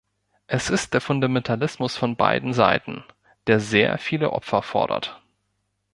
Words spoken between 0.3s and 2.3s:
Es ist der Fundamentalismus von